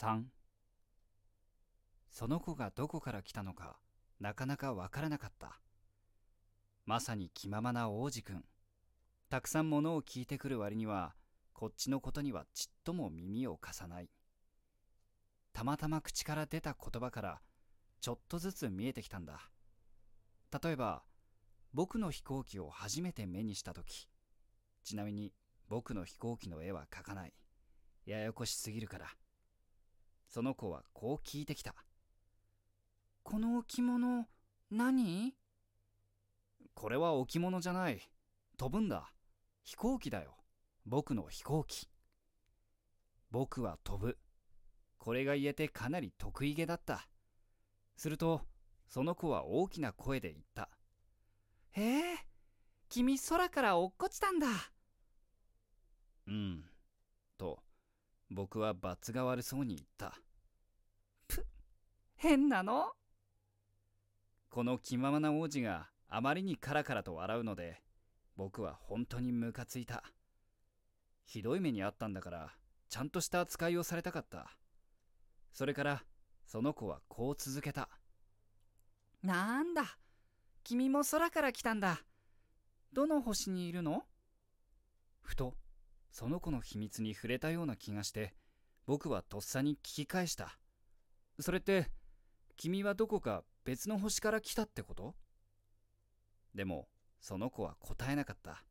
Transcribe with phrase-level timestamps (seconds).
[0.00, 0.22] 3
[2.08, 3.76] その子がどこから来たのか
[4.18, 5.60] なかなかわからなかった。
[6.86, 8.42] まさに気ままな王子くん
[9.28, 11.12] たくさんものを聞いてくる割には
[11.52, 14.08] こっちのことにはちっとも耳を貸さない。
[15.52, 17.42] たまたま口から出た言葉から
[18.00, 19.50] ちょっとずつ見えてきたんだ。
[20.64, 21.02] 例えば
[21.74, 24.08] 僕の飛行機を初めて目にした時。
[24.82, 25.34] ちなみに
[25.68, 27.34] 僕の飛行機の絵は描かない。
[28.06, 29.06] ややこしすぎるから。
[30.30, 31.74] その子はこう聞いてきた
[33.22, 34.26] この置物
[34.70, 35.34] 何
[36.74, 38.00] これは置物じゃない。
[38.56, 39.12] 飛ぶんだ。
[39.64, 40.36] 飛行機だよ。
[40.86, 41.90] 僕の飛行機。
[43.30, 44.16] 僕は飛ぶ。
[44.96, 47.06] これが言えてかなり得意げだった。
[48.00, 48.40] すると
[48.88, 50.70] その子は大きな声で言った
[51.72, 52.18] へえ
[52.88, 54.46] 君空から落っこちたんだ
[56.26, 56.64] うん。
[57.36, 57.62] と
[58.30, 60.14] 僕は罰が悪そうに言った。
[61.26, 61.44] ぷ
[62.16, 62.92] 変なの？
[64.48, 67.80] この気ままな王子があまりにカラカラと笑うので
[68.36, 70.04] 僕は本当にムカついた。
[71.24, 72.52] ひどい目にあったんだから
[72.88, 74.50] ちゃんとした扱いをされたかった。
[75.52, 76.04] それから
[76.46, 77.88] その子はこう続けた。
[79.22, 79.84] なんだ？
[80.62, 82.00] 君も空から来たんだ。
[82.92, 84.04] どの星にいるの？
[85.22, 85.54] ふと
[86.10, 88.34] その子の秘密に触れたような気がして
[88.86, 90.58] 僕はとっさに聞き返した。
[91.38, 91.90] それって
[92.56, 95.14] 君はどこか別の星から来たってこと？
[96.54, 96.88] でも
[97.20, 98.64] その子は答えなかった。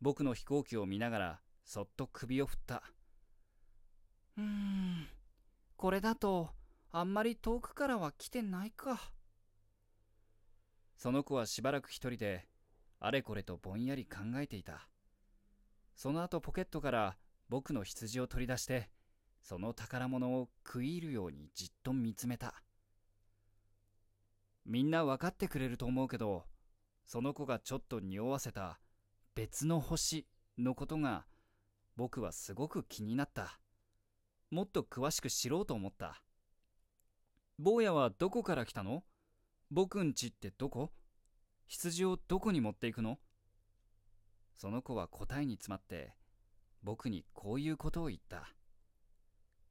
[0.00, 2.82] 僕の飛行機を見ながらそっと首を振った。
[4.36, 5.06] うーん
[5.76, 6.50] これだと
[6.92, 9.10] あんまり遠くからは来てないか。
[10.98, 12.46] その子はしばらく一人で
[13.00, 14.88] あれこれとぼんやり考えていた。
[15.96, 17.16] その後ポケットから
[17.48, 18.90] 僕の羊を取り出して
[19.42, 22.62] その宝物を食い入るようにじっと見つめた。
[24.66, 26.44] みんな分かってくれると思うけど
[27.06, 28.78] その子がちょっと匂わせた
[29.34, 30.26] 別の星
[30.58, 31.24] のことが
[31.96, 33.58] 僕はすごく気になった。
[34.50, 36.22] もっと詳しく知ろうと思った。
[37.58, 39.02] 坊やはどこから来たの？
[39.70, 40.92] 僕んちってどこ？
[41.68, 43.18] 羊をどこに持っていくの？
[44.56, 46.14] その子は答えに詰まって
[46.82, 48.48] 僕にこういうことを言った。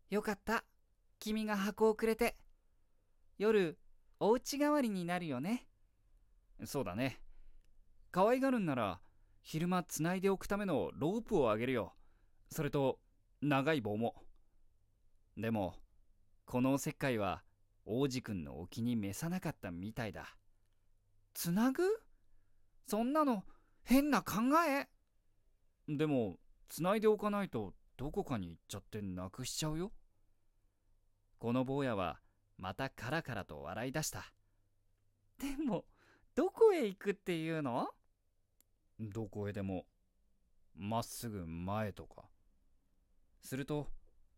[0.10, 0.64] よかった。
[1.20, 2.38] 君が箱をくれて。
[3.38, 3.78] 夜
[4.20, 5.68] お家代わりになるよね。
[6.66, 7.20] そうだね。
[8.12, 9.02] 可愛がるんなら
[9.42, 11.94] 昼間つないでおくためのロープをあげるよ。
[12.50, 13.00] それと
[13.42, 14.16] 長い棒も。
[15.36, 15.76] でも
[16.46, 17.44] このおせっかいは
[17.86, 20.36] 王子くんのお気に召さなかったみたいだ。
[21.34, 21.84] つなぐ？
[22.88, 23.44] そんなの
[23.86, 24.88] 変な考え？
[25.88, 26.38] でも
[26.68, 29.92] つないでおかないとどこかに行っちゃってなくしちゃうよ。
[31.38, 32.20] この坊やは
[32.58, 34.26] またカラカラと笑い出した。
[35.40, 35.86] でも
[36.34, 37.88] どこへ行くっていうの？
[39.00, 39.86] どこへでも
[40.76, 42.24] まっすぐ前とか。
[43.42, 43.88] すると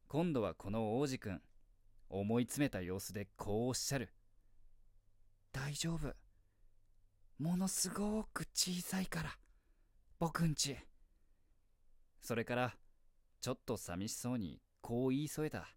[0.09, 1.41] 今度はこの王子くん
[2.09, 4.11] 思い詰めた様子でこうおっしゃる。
[5.53, 6.13] 大丈夫
[7.39, 9.29] ものすごく小さいから。
[10.19, 10.75] 僕んち。
[12.19, 12.75] それから
[13.39, 15.67] ちょっと寂しそうにこう言い添えた。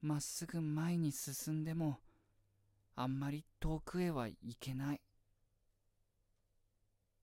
[0.00, 1.98] まっすぐ前に進んでも
[2.96, 5.00] あんまり遠くへは行けない。